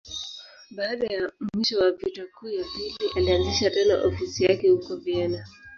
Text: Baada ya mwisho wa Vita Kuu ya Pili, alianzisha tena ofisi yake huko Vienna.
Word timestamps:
Baada 0.71 1.07
ya 1.07 1.31
mwisho 1.53 1.77
wa 1.79 1.91
Vita 1.91 2.23
Kuu 2.33 2.49
ya 2.49 2.63
Pili, 2.75 3.09
alianzisha 3.15 3.69
tena 3.69 4.03
ofisi 4.03 4.43
yake 4.43 4.69
huko 4.69 4.95
Vienna. 4.95 5.47